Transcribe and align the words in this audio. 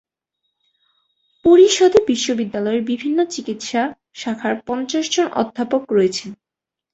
পরিষদে 1.45 1.99
বিশ্ববিদ্যালয়ের 2.07 2.83
বিভিন্ন 2.83 3.19
চিকিৎসা 3.25 3.81
শাখার 4.13 4.53
পঞ্চাশ 4.67 5.05
জন 5.15 5.27
অধ্যাপক 5.41 5.81
রয়েছেন। 5.91 6.29